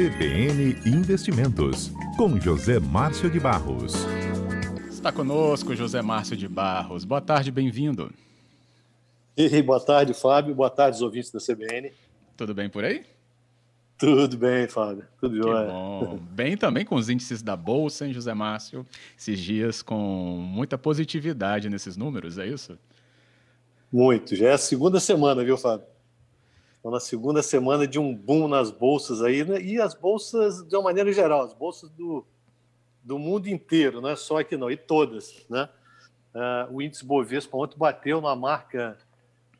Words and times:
CBN 0.00 0.78
Investimentos, 0.86 1.92
com 2.16 2.40
José 2.40 2.80
Márcio 2.80 3.30
de 3.30 3.38
Barros. 3.38 3.92
Está 4.88 5.12
conosco 5.12 5.76
José 5.76 6.00
Márcio 6.00 6.34
de 6.34 6.48
Barros. 6.48 7.04
Boa 7.04 7.20
tarde, 7.20 7.50
bem-vindo. 7.50 8.10
E 9.36 9.60
boa 9.60 9.78
tarde, 9.78 10.14
Fábio. 10.14 10.54
Boa 10.54 10.70
tarde, 10.70 10.96
os 10.96 11.02
ouvintes 11.02 11.30
da 11.30 11.38
CBN. 11.38 11.92
Tudo 12.34 12.54
bem 12.54 12.70
por 12.70 12.82
aí? 12.82 13.04
Tudo 13.98 14.38
bem, 14.38 14.66
Fábio. 14.66 15.04
Tudo 15.20 15.36
que 15.36 15.42
jóia. 15.42 15.66
Bom. 15.66 16.18
Bem 16.30 16.56
também 16.56 16.86
com 16.86 16.94
os 16.94 17.10
índices 17.10 17.42
da 17.42 17.54
Bolsa, 17.54 18.06
hein, 18.06 18.14
José 18.14 18.32
Márcio? 18.32 18.86
Esses 19.18 19.38
dias 19.38 19.82
com 19.82 19.98
muita 19.98 20.78
positividade 20.78 21.68
nesses 21.68 21.98
números, 21.98 22.38
é 22.38 22.46
isso? 22.46 22.78
Muito. 23.92 24.34
Já 24.34 24.48
é 24.48 24.52
a 24.54 24.58
segunda 24.58 24.98
semana, 24.98 25.44
viu, 25.44 25.58
Fábio? 25.58 25.89
Estamos 26.80 26.94
na 26.94 27.00
segunda 27.00 27.42
semana 27.42 27.86
de 27.86 27.98
um 27.98 28.16
boom 28.16 28.48
nas 28.48 28.70
bolsas 28.70 29.20
aí, 29.20 29.44
né? 29.44 29.60
e 29.60 29.78
as 29.78 29.92
bolsas, 29.92 30.66
de 30.66 30.74
uma 30.74 30.84
maneira 30.84 31.12
geral, 31.12 31.42
as 31.42 31.52
bolsas 31.52 31.90
do, 31.90 32.24
do 33.04 33.18
mundo 33.18 33.48
inteiro, 33.48 34.00
não 34.00 34.08
é 34.08 34.16
só 34.16 34.38
aqui 34.38 34.56
não, 34.56 34.70
e 34.70 34.78
todas. 34.78 35.44
Né? 35.50 35.68
Uh, 36.34 36.76
o 36.76 36.80
índice 36.80 37.04
Bovespa 37.04 37.54
ontem 37.58 37.76
bateu 37.76 38.22
na 38.22 38.34
marca, 38.34 38.96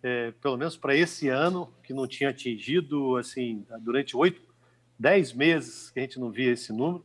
é, 0.03 0.33
pelo 0.41 0.57
menos 0.57 0.79
para 0.79 0.97
esse 0.97 1.29
ano, 1.29 1.71
que 1.83 1.93
não 1.93 2.07
tinha 2.07 2.31
atingido, 2.31 3.19
assim, 3.19 3.67
durante 3.81 4.17
oito, 4.17 4.41
dez 4.99 5.35
meses 5.35 5.91
que 5.91 5.99
a 5.99 6.03
gente 6.03 6.19
não 6.19 6.31
via 6.31 6.53
esse 6.53 6.73
número. 6.73 7.05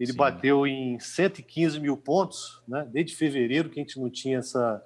Ele 0.00 0.10
Sim. 0.10 0.18
bateu 0.18 0.66
em 0.66 0.98
115 0.98 1.78
mil 1.78 1.96
pontos, 1.96 2.60
né? 2.66 2.84
desde 2.90 3.14
fevereiro 3.14 3.70
que 3.70 3.78
a 3.78 3.82
gente 3.84 4.00
não 4.00 4.10
tinha 4.10 4.38
essa, 4.38 4.84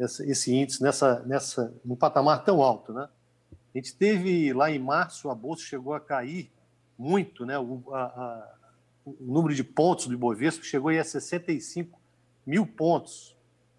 essa, 0.00 0.24
esse 0.24 0.54
índice 0.54 0.82
nessa, 0.82 1.20
nessa, 1.26 1.74
num 1.84 1.94
patamar 1.94 2.42
tão 2.44 2.62
alto. 2.62 2.90
Né? 2.90 3.06
A 3.74 3.78
gente 3.78 3.96
teve 3.96 4.52
lá 4.52 4.70
em 4.70 4.78
março, 4.78 5.28
a 5.28 5.34
bolsa 5.34 5.64
chegou 5.64 5.94
a 5.94 6.00
cair 6.00 6.50
muito, 6.96 7.44
né? 7.44 7.58
O, 7.58 7.82
a, 7.92 8.02
a, 8.02 8.54
o 9.04 9.16
número 9.20 9.54
de 9.54 9.64
pontos 9.64 10.06
do 10.06 10.14
Ibovespa 10.14 10.64
chegou 10.64 10.90
a 10.90 11.04
65 11.04 11.98
mil 12.46 12.66
pontos. 12.66 13.36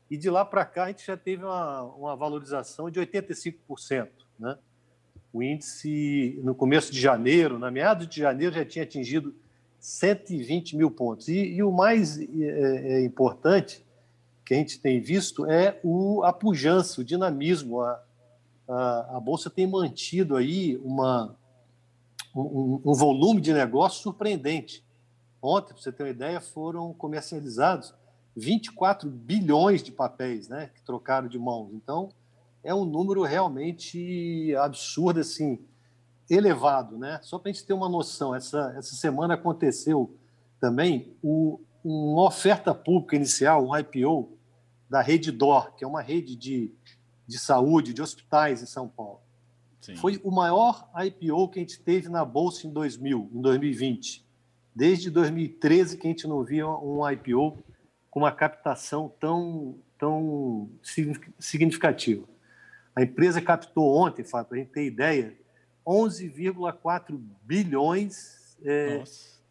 E 0.10 0.18
de 0.18 0.30
lá 0.30 0.46
para 0.46 0.66
cá 0.66 0.84
a 0.84 0.88
gente 0.88 1.06
já 1.06 1.18
teve 1.18 1.44
uma, 1.44 1.84
uma 1.84 2.16
valorização 2.16 2.92
de 2.92 3.00
85%. 3.00 4.10
Né? 4.38 4.58
O 5.34 5.42
índice, 5.42 6.40
no 6.44 6.54
começo 6.54 6.92
de 6.92 7.00
janeiro, 7.00 7.58
na 7.58 7.72
meados 7.72 8.08
de 8.08 8.20
janeiro, 8.20 8.54
já 8.54 8.66
tinha 8.66 8.84
atingido 8.84 9.34
120 9.80 10.76
mil 10.76 10.92
pontos. 10.92 11.28
E, 11.28 11.38
e 11.38 11.64
o 11.64 11.72
mais 11.72 12.20
é, 12.20 12.26
é, 12.28 13.04
importante 13.04 13.84
que 14.46 14.54
a 14.54 14.58
gente 14.58 14.80
tem 14.80 15.02
visto 15.02 15.50
é 15.50 15.80
o, 15.84 16.24
a 16.24 16.32
pujança, 16.32 17.02
o 17.02 17.04
dinamismo, 17.04 17.82
a, 17.82 18.04
a, 18.68 19.20
Bolsa 19.20 19.50
tem 19.50 19.68
mantido 19.68 20.36
aí 20.36 20.78
uma, 20.78 21.36
um, 22.36 22.82
um 22.86 22.94
volume 22.94 23.40
de 23.42 23.54
negócio 23.54 24.02
surpreendente. 24.02 24.84
Ontem, 25.42 25.74
para 25.74 25.82
você 25.82 25.92
ter 25.92 26.04
uma 26.04 26.10
ideia, 26.10 26.42
foram 26.42 26.94
comercializados 26.94 27.94
24 28.36 29.10
bilhões 29.10 29.84
de 29.84 29.92
papéis 29.92 30.50
né, 30.50 30.72
que 30.74 30.82
trocaram 30.82 31.28
de 31.28 31.38
mãos. 31.38 31.72
Então, 31.74 32.10
é 32.64 32.74
um 32.74 32.84
número 32.84 33.22
realmente 33.24 34.54
absurdo, 34.56 35.20
assim, 35.20 35.60
elevado. 36.30 36.98
Né? 36.98 37.20
Só 37.22 37.38
para 37.38 37.52
a 37.52 37.54
gente 37.54 37.66
ter 37.66 37.74
uma 37.74 37.88
noção, 37.88 38.34
essa, 38.34 38.74
essa 38.76 38.96
semana 38.96 39.36
aconteceu 39.36 40.14
também 40.60 41.16
o, 41.22 41.60
uma 41.84 42.24
oferta 42.24 42.74
pública 42.74 43.16
inicial, 43.16 43.68
um 43.68 43.78
IPO, 43.78 44.36
da 44.90 45.02
Rede 45.02 45.32
DOR, 45.32 45.76
que 45.76 45.84
é 45.84 45.88
uma 45.88 46.02
rede 46.02 46.36
de 46.36 46.72
de 47.28 47.40
saúde, 47.40 47.94
de 47.94 48.02
hospitais 48.02 48.62
em 48.62 48.66
São 48.66 48.88
Paulo. 48.88 49.22
Sim. 49.82 49.96
Foi 49.96 50.20
o 50.24 50.32
maior 50.32 50.90
IPO 50.96 51.50
que 51.50 51.60
a 51.60 51.62
gente 51.62 51.80
teve 51.80 52.10
na 52.10 52.26
Bolsa 52.26 52.66
em 52.66 52.72
2000, 52.72 53.30
em 53.34 53.42
2020. 53.42 54.26
Desde 54.76 55.10
2013 55.10 55.98
que 55.98 56.08
a 56.08 56.10
gente 56.10 56.28
não 56.28 56.44
via 56.44 56.68
um 56.68 57.08
IPO 57.10 57.64
com 58.10 58.20
uma 58.20 58.32
captação 58.32 59.14
tão, 59.20 59.78
tão 59.98 60.70
significativa. 61.38 62.26
A 62.96 63.04
empresa 63.04 63.42
captou 63.42 63.96
ontem, 63.96 64.24
Fábio, 64.24 64.48
para 64.48 64.58
a 64.58 64.62
gente 64.62 64.72
ter 64.72 64.86
ideia, 64.86 65.38
11,4 65.86 67.20
bilhões 67.44 68.58
é, 68.64 69.04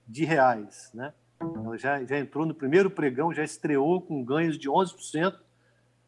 de 0.08 0.24
reais. 0.24 0.90
Né? 0.94 1.12
Ela 1.40 1.76
já, 1.76 2.04
já 2.04 2.18
entrou 2.18 2.46
no 2.46 2.54
primeiro 2.54 2.90
pregão, 2.90 3.32
já 3.32 3.44
estreou 3.44 4.00
com 4.00 4.24
ganhos 4.24 4.58
de 4.58 4.68
11%, 4.68 5.36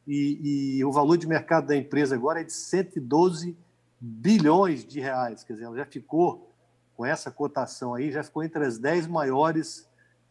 e, 0.07 0.77
e, 0.79 0.85
o 0.85 0.93
valor 0.93 1.17
de 1.17 1.27
mercado 1.27 1.67
da 1.67 1.77
empresa 1.77 2.15
agora 2.15 2.41
é 2.41 2.45
de 2.45 2.53
112 2.53 3.57
bilhões 4.01 4.85
de 4.85 5.01
reais. 5.01 5.43
Quer 5.43 5.55
dizer, 5.55 5.65
ela 5.65 5.77
já 5.77 5.85
ficou, 5.85 6.53
com 6.97 7.05
essa 7.05 7.31
cotação 7.31 7.95
aí, 7.95 8.13
já 8.13 8.23
ficou 8.23 8.45
entre 8.45 8.65
as 8.65 8.79
10 8.79 9.09
maiores 9.09 9.89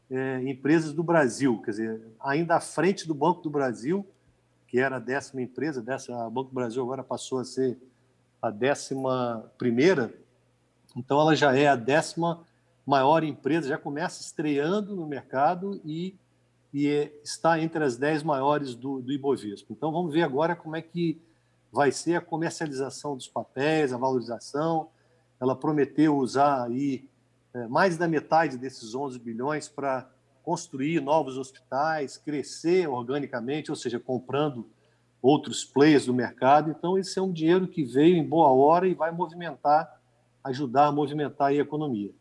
é, 0.09 0.41
empresas 0.43 0.93
do 0.93 1.03
Brasil. 1.03 1.61
Quer 1.61 1.71
dizer, 1.71 2.01
ainda 2.21 2.55
à 2.55 2.59
frente 2.61 3.05
do 3.05 3.13
Banco 3.13 3.41
do 3.41 3.49
Brasil, 3.49 4.07
que 4.67 4.79
era 4.79 4.95
a 4.95 4.99
décima 4.99 5.41
empresa, 5.41 5.81
dessa, 5.81 6.13
o 6.25 6.31
Banco 6.31 6.49
do 6.49 6.55
Brasil 6.55 6.81
agora 6.81 7.03
passou 7.03 7.39
a 7.39 7.45
ser 7.45 7.77
a 8.41 8.49
décima 8.49 9.51
primeira. 9.57 10.13
Então, 10.95 11.19
ela 11.19 11.35
já 11.35 11.55
é 11.55 11.67
a 11.67 11.75
décima 11.75 12.45
maior 12.85 13.23
empresa, 13.23 13.67
já 13.67 13.77
começa 13.77 14.21
estreando 14.21 14.95
no 14.95 15.05
mercado 15.05 15.81
e 15.83 16.15
e 16.77 17.09
está 17.23 17.57
entre 17.57 17.81
as 17.81 17.95
10 17.95 18.23
maiores 18.23 18.75
do, 18.75 19.01
do 19.01 19.09
Ibovespa. 19.09 19.71
Então, 19.71 19.93
vamos 19.93 20.11
ver 20.11 20.23
agora 20.23 20.57
como 20.57 20.75
é 20.75 20.81
que 20.81 21.21
vai 21.71 21.89
ser 21.89 22.15
a 22.15 22.21
comercialização 22.21 23.15
dos 23.15 23.29
papéis, 23.29 23.93
a 23.93 23.97
valorização. 23.97 24.89
Ela 25.39 25.55
prometeu 25.55 26.17
usar 26.17 26.65
aí 26.65 27.07
é, 27.53 27.65
mais 27.67 27.95
da 27.97 28.09
metade 28.09 28.57
desses 28.57 28.93
11 28.93 29.17
bilhões 29.19 29.69
para 29.69 30.05
construir 30.43 30.99
novos 30.99 31.37
hospitais, 31.37 32.17
crescer 32.17 32.89
organicamente, 32.89 33.71
ou 33.71 33.77
seja, 33.77 33.97
comprando 33.97 34.67
outros 35.21 35.63
players 35.63 36.07
do 36.07 36.13
mercado. 36.13 36.69
Então, 36.69 36.97
esse 36.97 37.17
é 37.17 37.21
um 37.21 37.31
dinheiro 37.31 37.69
que 37.69 37.85
veio 37.85 38.17
em 38.17 38.27
boa 38.27 38.49
hora 38.49 38.85
e 38.85 38.93
vai 38.93 39.13
movimentar, 39.13 39.97
ajudar 40.43 40.87
a 40.87 40.91
movimentar 40.91 41.47
a 41.47 41.53
economia. 41.53 42.11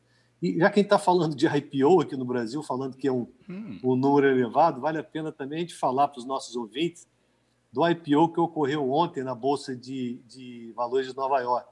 E 0.44 0.58
já 0.58 0.68
quem 0.68 0.82
está 0.82 0.98
falando 0.98 1.34
de 1.34 1.46
IPO 1.46 2.02
aqui 2.02 2.18
no 2.18 2.24
Brasil, 2.26 2.62
falando 2.62 2.98
que 2.98 3.08
é 3.08 3.12
um, 3.12 3.26
hum. 3.48 3.80
um 3.82 3.96
número 3.96 4.26
elevado, 4.26 4.78
vale 4.78 4.98
a 4.98 5.02
pena 5.02 5.32
também 5.32 5.56
a 5.56 5.60
gente 5.62 5.74
falar 5.74 6.08
para 6.08 6.18
os 6.18 6.26
nossos 6.26 6.54
ouvintes 6.54 7.08
do 7.72 7.88
IPO 7.88 8.28
que 8.28 8.38
ocorreu 8.38 8.90
ontem 8.90 9.24
na 9.24 9.34
Bolsa 9.34 9.74
de, 9.74 10.20
de 10.28 10.70
Valores 10.76 11.06
de 11.06 11.16
Nova 11.16 11.40
York. 11.40 11.66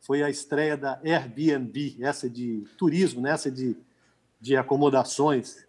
Foi 0.00 0.20
a 0.20 0.28
estreia 0.28 0.76
da 0.76 1.00
Airbnb, 1.04 1.96
essa 2.00 2.28
de 2.28 2.64
turismo, 2.76 3.20
né? 3.20 3.30
essa 3.30 3.48
de, 3.48 3.76
de 4.40 4.56
acomodações. 4.56 5.64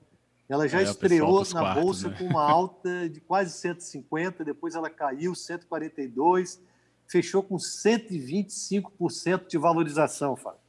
Ela 0.49 0.67
já 0.67 0.79
é, 0.79 0.85
estreou 0.85 1.43
na 1.53 1.59
quartos, 1.61 1.83
Bolsa 1.83 2.09
né? 2.09 2.17
com 2.17 2.23
uma 2.25 2.49
alta 2.49 3.07
de 3.09 3.21
quase 3.21 3.55
150, 3.59 4.43
depois 4.43 4.73
ela 4.73 4.89
caiu 4.89 5.35
142, 5.35 6.59
fechou 7.05 7.43
com 7.43 7.57
125% 7.57 9.45
de 9.47 9.59
valorização, 9.59 10.35
Fábio 10.35 10.62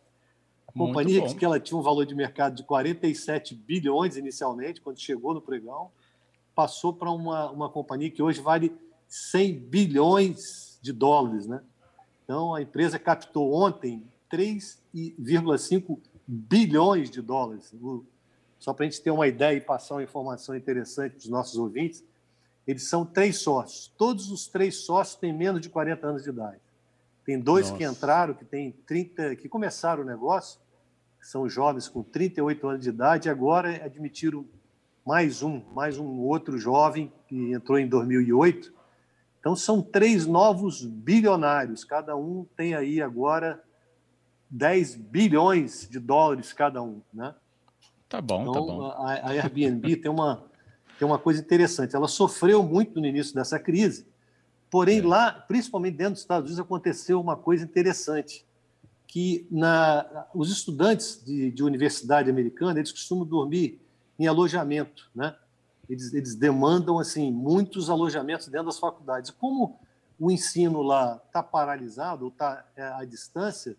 companhia 0.76 1.22
que 1.34 1.44
ela 1.44 1.60
tinha 1.60 1.78
um 1.78 1.82
valor 1.82 2.04
de 2.04 2.14
mercado 2.14 2.56
de 2.56 2.64
47 2.64 3.54
bilhões 3.54 4.16
inicialmente, 4.16 4.80
quando 4.80 4.98
chegou 4.98 5.32
no 5.32 5.40
pregão, 5.40 5.90
passou 6.54 6.92
para 6.92 7.10
uma, 7.10 7.50
uma 7.50 7.68
companhia 7.68 8.10
que 8.10 8.22
hoje 8.22 8.40
vale 8.40 8.74
100 9.08 9.58
bilhões 9.60 10.78
de 10.82 10.92
dólares. 10.92 11.46
Né? 11.46 11.60
Então, 12.24 12.54
a 12.54 12.62
empresa 12.62 12.98
captou 12.98 13.52
ontem 13.52 14.02
3,5 14.30 15.98
bilhões 16.26 17.10
de 17.10 17.22
dólares. 17.22 17.72
Só 18.58 18.72
para 18.72 18.86
a 18.86 18.88
gente 18.88 19.00
ter 19.00 19.10
uma 19.10 19.28
ideia 19.28 19.56
e 19.56 19.60
passar 19.60 19.94
uma 19.94 20.02
informação 20.02 20.56
interessante 20.56 21.12
para 21.12 21.20
os 21.20 21.28
nossos 21.28 21.58
ouvintes, 21.58 22.02
eles 22.66 22.88
são 22.88 23.04
três 23.04 23.38
sócios. 23.38 23.92
Todos 23.98 24.30
os 24.30 24.46
três 24.46 24.76
sócios 24.76 25.16
têm 25.16 25.32
menos 25.32 25.60
de 25.60 25.68
40 25.68 26.06
anos 26.06 26.24
de 26.24 26.30
idade. 26.30 26.60
Tem 27.24 27.38
dois 27.38 27.66
Nossa. 27.66 27.78
que 27.78 27.84
entraram, 27.84 28.34
que 28.34 28.44
têm 28.44 28.72
30, 28.86 29.36
que 29.36 29.48
começaram 29.48 30.02
o 30.02 30.06
negócio, 30.06 30.58
são 31.24 31.48
jovens 31.48 31.88
com 31.88 32.02
38 32.02 32.68
anos 32.68 32.82
de 32.82 32.90
idade, 32.90 33.30
agora 33.30 33.82
admitiram 33.82 34.44
mais 35.06 35.42
um, 35.42 35.62
mais 35.74 35.98
um 35.98 36.20
outro 36.20 36.58
jovem 36.58 37.10
que 37.26 37.52
entrou 37.52 37.78
em 37.78 37.88
2008. 37.88 38.72
Então 39.40 39.56
são 39.56 39.80
três 39.80 40.26
novos 40.26 40.84
bilionários, 40.84 41.82
cada 41.82 42.14
um 42.14 42.46
tem 42.56 42.74
aí 42.74 43.00
agora 43.00 43.62
10 44.50 44.96
bilhões 44.96 45.88
de 45.90 45.98
dólares 45.98 46.52
cada 46.52 46.82
um, 46.82 47.00
né? 47.12 47.34
Tá 48.08 48.20
bom, 48.20 48.42
então, 48.42 48.52
tá 48.52 48.60
bom. 48.60 48.82
A, 48.82 49.12
a 49.14 49.30
Airbnb 49.30 49.96
tem 49.96 50.10
uma 50.10 50.44
tem 50.96 51.08
uma 51.08 51.18
coisa 51.18 51.40
interessante. 51.40 51.96
Ela 51.96 52.06
sofreu 52.06 52.62
muito 52.62 53.00
no 53.00 53.06
início 53.06 53.34
dessa 53.34 53.58
crise, 53.58 54.06
porém 54.70 55.00
é. 55.00 55.02
lá, 55.02 55.32
principalmente 55.32 55.96
dentro 55.96 56.12
dos 56.12 56.20
Estados 56.20 56.50
Unidos, 56.50 56.64
aconteceu 56.64 57.20
uma 57.20 57.36
coisa 57.36 57.64
interessante 57.64 58.46
que 59.06 59.46
na, 59.50 60.26
os 60.34 60.50
estudantes 60.50 61.22
de, 61.24 61.50
de, 61.50 61.62
universidade 61.62 62.28
americana 62.28 62.78
eles 62.78 62.90
costumam 62.90 63.24
dormir 63.24 63.80
em 64.18 64.26
alojamento, 64.26 65.10
né? 65.14 65.36
Eles, 65.88 66.14
eles 66.14 66.34
demandam 66.34 66.98
assim 66.98 67.30
muitos 67.30 67.90
alojamentos 67.90 68.48
dentro 68.48 68.66
das 68.66 68.78
faculdades. 68.78 69.30
Como 69.30 69.78
o 70.18 70.30
ensino 70.30 70.82
lá 70.82 71.20
está 71.26 71.42
paralisado 71.42 72.24
ou 72.24 72.30
está 72.30 72.64
é, 72.74 72.82
à 72.82 73.04
distância, 73.04 73.76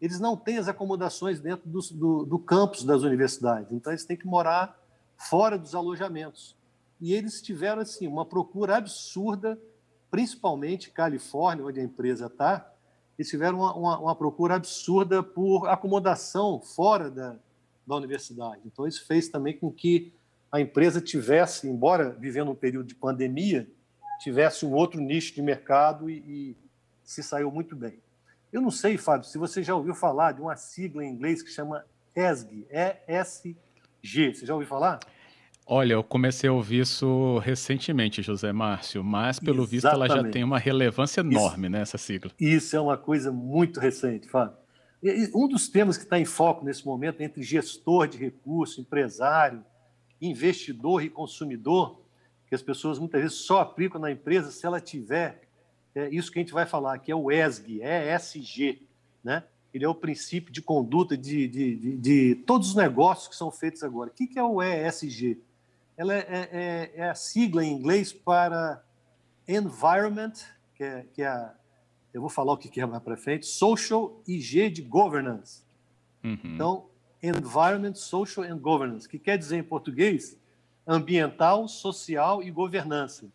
eles 0.00 0.20
não 0.20 0.36
têm 0.36 0.58
as 0.58 0.68
acomodações 0.68 1.40
dentro 1.40 1.68
do, 1.68 1.80
do, 1.80 2.24
do 2.24 2.38
campus 2.38 2.84
das 2.84 3.02
universidades, 3.02 3.72
então 3.72 3.92
eles 3.92 4.04
têm 4.04 4.16
que 4.16 4.26
morar 4.26 4.78
fora 5.16 5.58
dos 5.58 5.74
alojamentos. 5.74 6.56
E 7.00 7.14
eles 7.14 7.42
tiveram 7.42 7.82
assim 7.82 8.06
uma 8.06 8.24
procura 8.24 8.76
absurda, 8.76 9.58
principalmente 10.10 10.90
Califórnia, 10.90 11.64
onde 11.64 11.80
a 11.80 11.82
empresa 11.82 12.26
está, 12.26 12.72
eles 13.18 13.28
tiveram 13.28 13.58
uma, 13.58 13.74
uma, 13.74 13.98
uma, 13.98 14.16
procura 14.16 14.54
absurda 14.54 15.22
por 15.22 15.66
acomodação 15.68 16.60
fora 16.60 17.10
da, 17.10 17.36
da 17.84 17.96
universidade. 17.96 18.60
Então, 18.64 18.86
isso 18.86 19.04
fez 19.06 19.28
também 19.28 19.58
com 19.58 19.72
que 19.72 20.12
a 20.52 20.60
empresa 20.60 21.00
tivesse, 21.00 21.68
embora 21.68 22.10
vivendo 22.10 22.50
um 22.52 22.54
período 22.54 22.86
de 22.86 22.94
pandemia, 22.94 23.68
tivesse 24.20 24.64
um 24.64 24.72
outro 24.72 25.00
nicho 25.00 25.34
de 25.34 25.42
mercado 25.42 26.08
e, 26.08 26.18
e 26.18 26.56
se 27.02 27.22
saiu 27.22 27.50
muito 27.50 27.74
bem. 27.74 28.00
Eu 28.52 28.62
não 28.62 28.70
sei, 28.70 28.96
Fábio, 28.96 29.28
se 29.28 29.36
você 29.36 29.62
já 29.62 29.74
ouviu 29.74 29.94
falar 29.94 30.32
de 30.32 30.40
uma 30.40 30.56
sigla 30.56 31.04
em 31.04 31.10
inglês 31.10 31.42
que 31.42 31.50
chama 31.50 31.84
ESG, 32.14 32.66
E-S-G. 32.70 34.34
Você 34.34 34.46
já 34.46 34.54
ouviu 34.54 34.68
falar? 34.68 35.00
Olha, 35.70 35.92
eu 35.92 36.02
comecei 36.02 36.48
a 36.48 36.52
ouvir 36.52 36.80
isso 36.80 37.38
recentemente, 37.38 38.22
José 38.22 38.52
Márcio, 38.52 39.04
mas 39.04 39.38
pelo 39.38 39.64
Exatamente. 39.64 39.70
visto 39.70 39.86
ela 39.88 40.08
já 40.08 40.24
tem 40.30 40.42
uma 40.42 40.58
relevância 40.58 41.20
enorme, 41.20 41.66
isso, 41.66 41.70
né, 41.70 41.80
essa 41.82 41.98
sigla. 41.98 42.32
Isso 42.40 42.74
é 42.74 42.80
uma 42.80 42.96
coisa 42.96 43.30
muito 43.30 43.78
recente, 43.78 44.28
Fábio. 44.28 44.56
Um 45.34 45.46
dos 45.46 45.68
temas 45.68 45.98
que 45.98 46.04
está 46.04 46.18
em 46.18 46.24
foco 46.24 46.64
nesse 46.64 46.86
momento 46.86 47.20
entre 47.20 47.42
gestor 47.42 48.08
de 48.08 48.16
recurso, 48.16 48.80
empresário, 48.80 49.62
investidor 50.20 51.04
e 51.04 51.10
consumidor, 51.10 52.00
que 52.46 52.54
as 52.54 52.62
pessoas 52.62 52.98
muitas 52.98 53.20
vezes 53.20 53.36
só 53.36 53.60
aplicam 53.60 54.00
na 54.00 54.10
empresa 54.10 54.50
se 54.50 54.64
ela 54.64 54.80
tiver 54.80 55.48
é 55.98 56.08
isso 56.10 56.30
que 56.30 56.38
a 56.38 56.42
gente 56.42 56.52
vai 56.52 56.64
falar, 56.64 56.98
que 56.98 57.10
é 57.10 57.16
o 57.16 57.30
ESG, 57.30 57.80
ESG, 57.82 58.86
né? 59.22 59.44
Ele 59.74 59.84
é 59.84 59.88
o 59.88 59.94
princípio 59.94 60.52
de 60.52 60.62
conduta 60.62 61.16
de, 61.16 61.46
de, 61.48 61.76
de, 61.76 61.96
de 61.96 62.34
todos 62.46 62.68
os 62.68 62.74
negócios 62.74 63.28
que 63.28 63.36
são 63.36 63.50
feitos 63.50 63.82
agora. 63.82 64.10
O 64.10 64.12
que 64.14 64.38
é 64.38 64.42
o 64.42 64.62
ESG? 64.62 65.42
Ela 65.98 66.14
é, 66.14 66.18
é, 66.18 66.48
é, 66.52 66.92
é 66.94 67.10
a 67.10 67.14
sigla 67.14 67.64
em 67.64 67.72
inglês 67.72 68.12
para 68.12 68.82
Environment, 69.48 70.32
que 70.76 70.84
é, 70.84 71.04
que 71.12 71.22
é 71.22 71.26
a, 71.26 71.52
eu 72.14 72.20
vou 72.20 72.30
falar 72.30 72.52
o 72.52 72.56
que 72.56 72.80
é 72.80 72.86
mais 72.86 73.02
para 73.02 73.16
frente, 73.16 73.46
Social 73.46 74.22
e 74.26 74.40
G 74.40 74.70
de 74.70 74.80
Governance. 74.80 75.62
Uhum. 76.22 76.38
Então, 76.44 76.86
Environment, 77.22 77.94
Social 77.94 78.46
and 78.46 78.58
Governance, 78.58 79.08
que 79.08 79.18
quer 79.18 79.36
dizer 79.36 79.56
em 79.56 79.62
português 79.62 80.36
ambiental, 80.86 81.66
social 81.68 82.42
e 82.42 82.50
governança. 82.50 83.26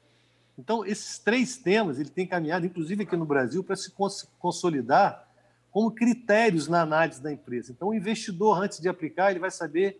Então, 0.58 0.86
esses 0.86 1.20
três 1.20 1.58
temas 1.58 2.00
ele 2.00 2.10
tem 2.10 2.26
caminhado, 2.26 2.66
inclusive 2.66 3.04
aqui 3.04 3.16
no 3.16 3.26
Brasil, 3.26 3.64
para 3.64 3.76
se 3.76 3.92
consolidar 4.40 5.28
como 5.70 5.92
critérios 5.92 6.68
na 6.68 6.82
análise 6.82 7.22
da 7.22 7.32
empresa. 7.32 7.72
Então, 7.72 7.90
o 7.90 7.94
investidor, 7.94 8.62
antes 8.62 8.80
de 8.80 8.88
aplicar, 8.88 9.32
ele 9.32 9.40
vai 9.40 9.52
saber, 9.52 10.00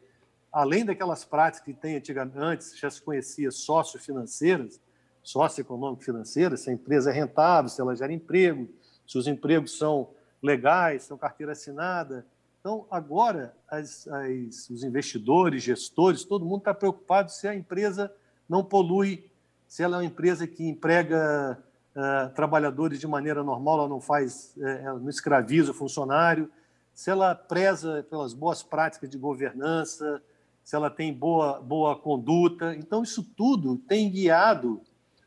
além 0.54 0.86
daquelas 0.86 1.26
práticas 1.26 1.66
que 1.66 1.74
tem 1.74 2.02
antes, 2.36 2.78
já 2.78 2.90
se 2.90 3.02
conhecia 3.02 3.50
sócio-financeiras, 3.50 4.80
socioeconômico-financeiras, 5.24 6.62
se 6.62 6.70
a 6.70 6.74
empresa 6.74 7.10
é 7.10 7.14
rentável, 7.14 7.70
se 7.70 7.82
ela 7.82 7.96
gera 7.96 8.14
emprego, 8.14 8.70
se 9.08 9.18
os 9.18 9.28
empregos 9.28 9.78
são 9.78 10.12
legais, 10.42 11.04
são 11.04 11.18
carteira 11.18 11.54
assinada. 11.54 12.26
Então, 12.60 12.86
agora, 12.92 13.56
as, 13.68 14.08
as, 14.08 14.70
os 14.70 14.84
investidores, 14.84 15.64
gestores, 15.64 16.24
todo 16.24 16.46
mundo 16.46 16.60
está 16.60 16.74
preocupado 16.74 17.32
se 17.32 17.48
a 17.48 17.56
empresa 17.56 18.14
não 18.48 18.64
polui 18.64 19.30
se 19.74 19.82
ela 19.82 19.96
é 19.96 20.00
uma 20.02 20.06
empresa 20.06 20.46
que 20.46 20.70
emprega 20.70 21.58
uh, 21.96 22.32
trabalhadores 22.36 23.00
de 23.00 23.08
maneira 23.08 23.44
normal, 23.44 23.80
ela 23.80 23.90
não 23.90 24.00
faz, 24.00 24.54
uh, 24.56 24.68
ela 24.68 25.00
não 25.00 25.10
escraviza 25.10 25.72
o 25.72 25.74
funcionário, 25.74 26.48
se 26.94 27.10
ela 27.10 27.34
preza 27.34 28.06
pelas 28.08 28.36
boas 28.36 28.62
práticas 28.62 29.10
de 29.10 29.18
governança, 29.18 30.22
se 30.64 30.76
ela 30.76 30.90
tem 30.90 31.14
boa, 31.14 31.60
boa 31.60 31.96
conduta. 31.96 32.76
Então, 32.76 33.04
isso 33.04 33.24
tudo 33.24 33.78
tem 33.78 34.10
guiado 34.10 34.82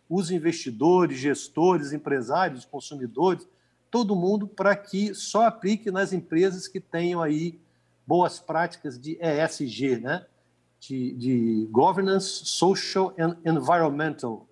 os 0.09 0.31
investidores, 0.31 1.19
gestores, 1.19 1.93
empresários, 1.93 2.65
consumidores, 2.65 3.49
todo 3.91 4.17
mundo 4.17 4.47
para 4.47 4.75
que 4.77 5.15
só 5.15 5.47
aplique 5.47 5.91
nas 5.91 6.13
empresas 6.13 6.69
que 6.69 6.81
tenham 6.81 7.21
aí 7.21 7.59
boas 8.07 8.39
práticas 8.39 8.99
de 8.99 9.19
ESG, 9.21 9.99
né? 9.99 10.27
de, 10.81 11.13
de 11.15 11.69
governance 11.71 12.47
social 12.47 13.13
and 13.19 13.37
environmental, 13.45 14.47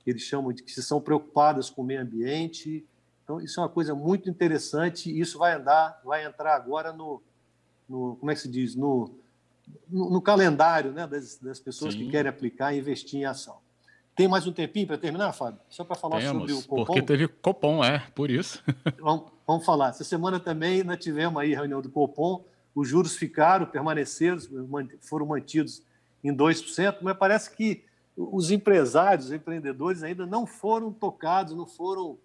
que 0.00 0.10
eles 0.10 0.22
chamam 0.22 0.52
de 0.52 0.62
que 0.62 0.70
são 0.80 1.00
preocupadas 1.00 1.68
com 1.68 1.82
o 1.82 1.84
meio 1.84 2.02
ambiente. 2.02 2.86
Então, 3.24 3.40
isso 3.40 3.60
é 3.60 3.62
uma 3.62 3.68
coisa 3.68 3.94
muito 3.94 4.28
interessante 4.30 5.18
isso 5.18 5.38
vai 5.38 5.54
andar, 5.54 6.00
vai 6.04 6.24
entrar 6.24 6.54
agora 6.54 6.92
no, 6.92 7.20
no 7.88 8.16
como 8.16 8.30
é 8.30 8.34
que 8.34 8.40
se 8.40 8.48
diz, 8.48 8.74
no, 8.74 9.10
no, 9.88 10.10
no 10.10 10.20
calendário 10.20 10.92
né, 10.92 11.06
das, 11.06 11.36
das 11.38 11.60
pessoas 11.60 11.94
Sim. 11.94 12.00
que 12.00 12.10
querem 12.10 12.28
aplicar 12.28 12.74
e 12.74 12.78
investir 12.78 13.20
em 13.20 13.24
ação. 13.24 13.58
Tem 14.14 14.28
mais 14.28 14.46
um 14.46 14.52
tempinho 14.52 14.86
para 14.86 14.98
terminar, 14.98 15.32
Fábio? 15.32 15.60
Só 15.68 15.84
para 15.84 15.96
falar 15.96 16.20
Temos, 16.20 16.50
sobre 16.50 16.52
o 16.52 16.62
Copom? 16.62 16.84
Porque 16.84 17.02
teve 17.02 17.28
Copom, 17.28 17.82
é, 17.82 18.02
por 18.14 18.30
isso. 18.30 18.62
vamos, 19.00 19.30
vamos 19.46 19.64
falar. 19.64 19.90
Essa 19.90 20.04
semana 20.04 20.38
também 20.38 20.82
nós 20.82 20.98
tivemos 20.98 21.40
aí 21.40 21.54
reunião 21.54 21.80
do 21.80 21.88
Copom 21.88 22.44
os 22.74 22.88
juros 22.88 23.16
ficaram, 23.16 23.66
permaneceram, 23.66 24.38
foram 25.00 25.26
mantidos 25.26 25.82
em 26.22 26.34
2%, 26.34 26.98
mas 27.02 27.16
parece 27.16 27.54
que 27.54 27.84
os 28.16 28.50
empresários, 28.50 29.26
os 29.26 29.32
empreendedores 29.32 30.02
ainda 30.02 30.26
não 30.26 30.46
foram 30.46 30.92
tocados, 30.92 31.54
não 31.54 31.66
foram. 31.66 32.18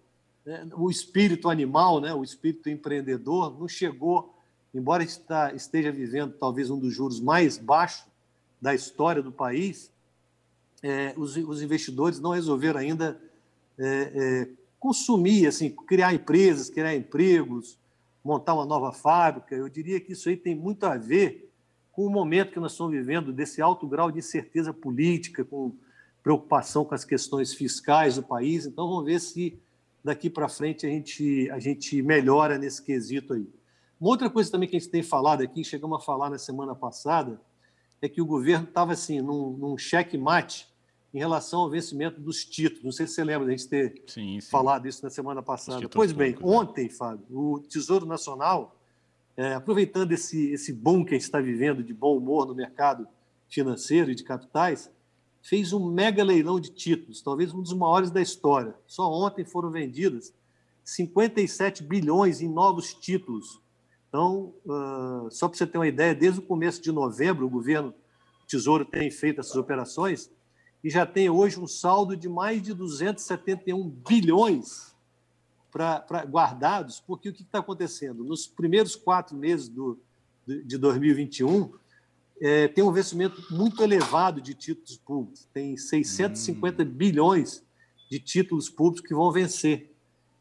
Né, 0.44 0.68
o 0.74 0.90
espírito 0.90 1.48
animal, 1.48 2.00
né, 2.00 2.14
o 2.14 2.22
espírito 2.22 2.68
empreendedor, 2.68 3.58
não 3.58 3.66
chegou, 3.66 4.34
embora 4.76 5.02
está, 5.02 5.52
esteja 5.54 5.90
vivendo 5.90 6.34
talvez 6.34 6.70
um 6.70 6.78
dos 6.78 6.94
juros 6.94 7.20
mais 7.20 7.58
baixos 7.58 8.06
da 8.60 8.74
história 8.74 9.22
do 9.22 9.32
país, 9.32 9.90
é, 10.82 11.14
os, 11.16 11.36
os, 11.36 11.62
investidores 11.62 12.20
não 12.20 12.30
resolveram 12.30 12.80
ainda 12.80 13.20
é, 13.78 13.86
é, 13.86 14.48
consumir, 14.78 15.46
assim, 15.46 15.70
criar 15.70 16.14
empresas, 16.14 16.68
criar 16.68 16.94
empregos, 16.94 17.78
montar 18.22 18.54
uma 18.54 18.66
nova 18.66 18.92
fábrica. 18.92 19.54
Eu 19.54 19.68
diria 19.68 20.00
que 20.00 20.12
isso 20.12 20.28
aí 20.28 20.36
tem 20.36 20.54
muito 20.54 20.84
a 20.84 20.96
ver 20.96 21.50
com 21.92 22.06
o 22.06 22.10
momento 22.10 22.52
que 22.52 22.60
nós 22.60 22.72
estamos 22.72 22.92
vivendo, 22.92 23.32
desse 23.32 23.62
alto 23.62 23.86
grau 23.86 24.12
de 24.12 24.18
incerteza 24.18 24.72
política, 24.72 25.44
com 25.44 25.72
preocupação 26.22 26.84
com 26.84 26.94
as 26.94 27.04
questões 27.04 27.54
fiscais 27.54 28.16
do 28.16 28.22
país. 28.22 28.66
Então, 28.66 28.88
vamos 28.88 29.06
ver 29.06 29.20
se 29.20 29.58
daqui 30.04 30.28
para 30.28 30.48
frente 30.48 30.86
a 30.86 30.90
gente, 30.90 31.50
a 31.50 31.58
gente 31.58 32.02
melhora 32.02 32.58
nesse 32.58 32.82
quesito 32.82 33.32
aí. 33.32 33.48
Uma 34.00 34.10
outra 34.10 34.28
coisa 34.28 34.50
também 34.50 34.68
que 34.68 34.76
a 34.76 34.78
gente 34.78 34.90
tem 34.90 35.02
falado 35.02 35.42
aqui, 35.42 35.64
chegamos 35.64 35.98
a 35.98 36.04
falar 36.04 36.30
na 36.30 36.38
semana 36.38 36.74
passada, 36.74 37.40
é 38.00 38.08
que 38.08 38.20
o 38.20 38.26
governo 38.26 38.66
estava 38.68 38.92
assim, 38.92 39.20
num, 39.20 39.50
num 39.56 39.78
cheque-mate 39.78 40.68
em 41.14 41.18
relação 41.18 41.60
ao 41.60 41.70
vencimento 41.70 42.20
dos 42.20 42.44
títulos. 42.44 42.84
Não 42.84 42.92
sei 42.92 43.06
se 43.06 43.14
você 43.14 43.24
lembra 43.24 43.46
de 43.46 43.54
a 43.54 43.56
gente 43.56 43.68
ter 43.68 44.02
sim, 44.06 44.38
sim. 44.38 44.50
falado 44.50 44.86
isso 44.86 45.02
na 45.02 45.08
semana 45.08 45.42
passada. 45.42 45.88
Pois 45.88 46.12
bem, 46.12 46.34
públicos, 46.34 46.52
né? 46.52 46.58
ontem, 46.58 46.90
Fábio, 46.90 47.24
o 47.30 47.60
Tesouro 47.60 48.04
Nacional, 48.04 48.76
é, 49.34 49.54
aproveitando 49.54 50.12
esse, 50.12 50.50
esse 50.50 50.72
boom 50.72 51.04
que 51.04 51.14
a 51.14 51.16
gente 51.16 51.24
está 51.24 51.40
vivendo 51.40 51.82
de 51.82 51.94
bom 51.94 52.16
humor 52.16 52.46
no 52.46 52.54
mercado 52.54 53.08
financeiro 53.48 54.10
e 54.10 54.14
de 54.14 54.24
capitais, 54.24 54.90
fez 55.40 55.72
um 55.72 55.88
mega 55.90 56.24
leilão 56.24 56.58
de 56.58 56.70
títulos, 56.70 57.22
talvez 57.22 57.54
um 57.54 57.62
dos 57.62 57.72
maiores 57.72 58.10
da 58.10 58.20
história. 58.20 58.74
Só 58.86 59.10
ontem 59.10 59.44
foram 59.44 59.70
vendidas 59.70 60.34
57 60.84 61.82
bilhões 61.82 62.40
em 62.40 62.48
novos 62.48 62.92
títulos. 62.92 63.60
Então, 64.16 64.54
uh, 64.64 65.30
só 65.30 65.46
para 65.46 65.58
você 65.58 65.66
ter 65.66 65.76
uma 65.76 65.86
ideia, 65.86 66.14
desde 66.14 66.40
o 66.40 66.42
começo 66.42 66.80
de 66.80 66.90
novembro, 66.90 67.44
o 67.44 67.50
governo 67.50 67.90
o 68.42 68.46
Tesouro 68.46 68.82
tem 68.82 69.10
feito 69.10 69.40
essas 69.40 69.56
operações 69.56 70.30
e 70.82 70.88
já 70.88 71.04
tem 71.04 71.28
hoje 71.28 71.60
um 71.60 71.66
saldo 71.66 72.16
de 72.16 72.26
mais 72.26 72.62
de 72.62 72.72
271 72.72 73.86
bilhões 73.86 74.96
pra, 75.70 76.00
pra 76.00 76.24
guardados, 76.24 76.98
porque 76.98 77.28
o 77.28 77.32
que 77.32 77.42
está 77.42 77.58
acontecendo? 77.58 78.24
Nos 78.24 78.46
primeiros 78.46 78.96
quatro 78.96 79.36
meses 79.36 79.68
do, 79.68 79.98
de 80.46 80.78
2021, 80.78 81.74
é, 82.40 82.68
tem 82.68 82.82
um 82.82 82.92
vencimento 82.92 83.42
muito 83.54 83.82
elevado 83.82 84.40
de 84.40 84.54
títulos 84.54 84.96
públicos, 84.96 85.46
tem 85.52 85.76
650 85.76 86.82
hum. 86.82 86.86
bilhões 86.86 87.62
de 88.10 88.18
títulos 88.18 88.70
públicos 88.70 89.06
que 89.06 89.14
vão 89.14 89.30
vencer. 89.30 89.92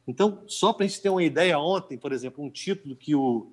Então, 0.08 0.44
só 0.48 0.72
para 0.72 0.86
a 0.86 0.88
gente 0.88 1.02
ter 1.02 1.10
uma 1.10 1.24
ideia, 1.24 1.60
ontem, 1.60 1.98
por 1.98 2.14
exemplo, 2.14 2.42
um 2.42 2.50
título 2.50 2.96
que 2.96 3.14
o, 3.14 3.52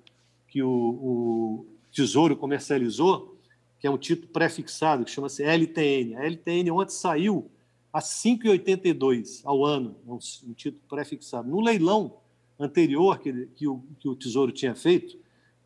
que 0.53 0.61
o, 0.61 0.69
o 0.69 1.65
Tesouro 1.91 2.37
comercializou 2.37 3.35
que 3.79 3.87
é 3.87 3.89
um 3.89 3.97
título 3.97 4.31
pré-fixado, 4.31 5.03
que 5.03 5.09
chama-se 5.09 5.43
LTN. 5.43 6.15
A 6.15 6.25
LTN 6.25 6.69
ontem 6.71 6.93
saiu 6.93 7.49
a 7.91 7.99
5,82 7.99 9.41
ao 9.43 9.65
ano, 9.65 9.95
um, 10.07 10.13
um 10.13 10.53
título 10.53 10.83
pré-fixado. 10.87 11.49
No 11.49 11.59
leilão 11.59 12.13
anterior 12.59 13.17
que, 13.17 13.47
que, 13.55 13.67
o, 13.67 13.83
que 13.99 14.07
o 14.07 14.15
Tesouro 14.15 14.51
tinha 14.51 14.75
feito, 14.75 15.17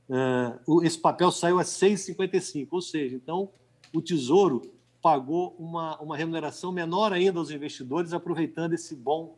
uh, 0.10 0.84
esse 0.84 0.98
papel 0.98 1.32
saiu 1.32 1.60
a 1.60 1.63
6,55, 1.63 2.67
ou 2.72 2.82
seja, 2.82 3.13
então 3.13 3.50
o 3.94 4.01
Tesouro 4.01 4.72
pagou 5.01 5.53
uma, 5.60 6.00
uma 6.01 6.15
remuneração 6.15 6.72
menor 6.72 7.12
ainda 7.12 7.39
aos 7.39 7.51
investidores, 7.51 8.13
aproveitando 8.13 8.74
esse 8.74 8.96
bom 8.96 9.36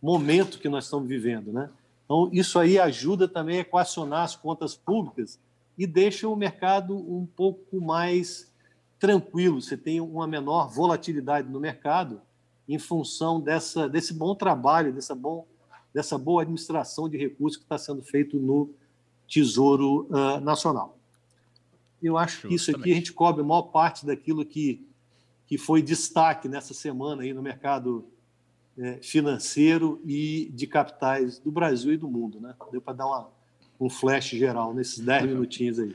momento 0.00 0.58
que 0.58 0.68
nós 0.68 0.84
estamos 0.84 1.08
vivendo. 1.08 1.52
Né? 1.52 1.70
Então, 2.10 2.28
isso 2.32 2.58
aí 2.58 2.76
ajuda 2.76 3.28
também 3.28 3.58
a 3.58 3.60
equacionar 3.60 4.24
as 4.24 4.34
contas 4.34 4.74
públicas 4.74 5.38
e 5.78 5.86
deixa 5.86 6.26
o 6.26 6.34
mercado 6.34 6.96
um 6.96 7.24
pouco 7.24 7.80
mais 7.80 8.52
tranquilo. 8.98 9.62
Você 9.62 9.76
tem 9.76 10.00
uma 10.00 10.26
menor 10.26 10.68
volatilidade 10.68 11.48
no 11.48 11.60
mercado 11.60 12.20
em 12.68 12.80
função 12.80 13.40
dessa, 13.40 13.88
desse 13.88 14.12
bom 14.12 14.34
trabalho, 14.34 14.92
dessa, 14.92 15.14
bom, 15.14 15.46
dessa 15.94 16.18
boa 16.18 16.42
administração 16.42 17.08
de 17.08 17.16
recursos 17.16 17.56
que 17.56 17.62
está 17.62 17.78
sendo 17.78 18.02
feito 18.02 18.40
no 18.40 18.70
Tesouro 19.28 20.08
uh, 20.10 20.40
Nacional. 20.40 20.98
Eu 22.02 22.18
acho 22.18 22.48
que 22.48 22.54
isso 22.56 22.72
aqui 22.72 22.90
a 22.90 22.96
gente 22.96 23.12
cobre 23.12 23.42
a 23.42 23.44
maior 23.44 23.62
parte 23.62 24.04
daquilo 24.04 24.44
que, 24.44 24.84
que 25.46 25.56
foi 25.56 25.80
destaque 25.80 26.48
nessa 26.48 26.74
semana 26.74 27.22
aí 27.22 27.32
no 27.32 27.40
mercado 27.40 28.04
financeiro 29.02 30.00
e 30.06 30.50
de 30.52 30.66
capitais 30.66 31.38
do 31.38 31.50
Brasil 31.50 31.92
e 31.92 31.96
do 31.96 32.08
mundo. 32.08 32.40
Né? 32.40 32.54
Deu 32.72 32.80
para 32.80 32.94
dar 32.94 33.06
uma, 33.06 33.28
um 33.80 33.90
flash 33.90 34.30
geral 34.30 34.72
nesses 34.72 34.98
10 34.98 35.26
minutinhos 35.26 35.78
aí. 35.78 35.94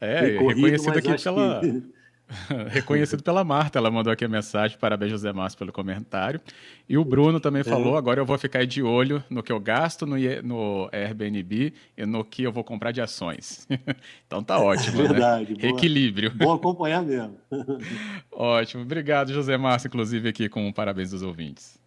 É, 0.00 0.20
reconhecido 0.20 0.98
aqui 0.98 1.22
pela... 1.22 1.60
Que... 1.60 1.94
Reconhecido 2.70 3.22
pela 3.22 3.44
Marta, 3.44 3.78
ela 3.78 3.90
mandou 3.90 4.12
aqui 4.12 4.24
a 4.24 4.28
mensagem. 4.28 4.78
Parabéns, 4.78 5.10
José 5.10 5.32
Márcio, 5.32 5.58
pelo 5.58 5.72
comentário. 5.72 6.40
E 6.88 6.96
o 6.96 7.04
Bruno 7.04 7.38
também 7.38 7.60
é. 7.60 7.64
falou: 7.64 7.96
agora 7.96 8.20
eu 8.20 8.26
vou 8.26 8.38
ficar 8.38 8.66
de 8.66 8.82
olho 8.82 9.22
no 9.28 9.42
que 9.42 9.52
eu 9.52 9.60
gasto 9.60 10.06
no, 10.06 10.16
no 10.42 10.88
Airbnb 10.92 11.72
e 11.96 12.06
no 12.06 12.24
que 12.24 12.42
eu 12.42 12.52
vou 12.52 12.64
comprar 12.64 12.92
de 12.92 13.00
ações. 13.00 13.66
então 14.26 14.42
tá 14.42 14.58
ótimo. 14.58 15.02
É 15.02 15.08
verdade. 15.08 15.54
Né? 15.54 15.68
Equilíbrio. 15.68 16.32
Bom 16.34 16.52
acompanhar 16.52 17.02
mesmo. 17.02 17.36
ótimo. 18.32 18.82
Obrigado, 18.82 19.32
José 19.32 19.56
Márcio, 19.56 19.88
inclusive, 19.88 20.28
aqui 20.28 20.48
com 20.48 20.72
parabéns 20.72 21.10
dos 21.10 21.22
ouvintes. 21.22 21.78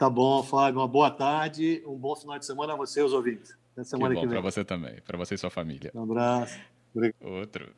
Tá 0.00 0.08
bom, 0.08 0.42
Fábio. 0.42 0.80
Uma 0.80 0.88
boa 0.88 1.10
tarde. 1.10 1.82
Um 1.86 1.94
bom 1.94 2.16
final 2.16 2.38
de 2.38 2.46
semana 2.46 2.72
a 2.72 2.76
você, 2.76 3.02
os 3.02 3.12
ouvintes. 3.12 3.54
Até 3.72 3.84
semana 3.84 4.14
que, 4.14 4.14
bom, 4.14 4.20
que 4.22 4.28
vem. 4.28 4.40
Para 4.40 4.50
você 4.50 4.64
também. 4.64 4.94
Para 5.02 5.18
você 5.18 5.34
e 5.34 5.38
sua 5.38 5.50
família. 5.50 5.90
Um 5.94 6.04
abraço. 6.04 6.58
Obrigado. 6.94 7.22
Outro. 7.22 7.70